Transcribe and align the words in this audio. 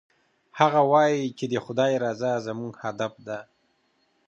هغه 0.59 0.81
وایي 0.91 1.23
چې 1.37 1.45
د 1.51 1.55
خدای 1.65 1.93
رضا 2.05 2.33
زموږ 2.47 2.73
هدف 2.85 3.13
ده 3.27 3.39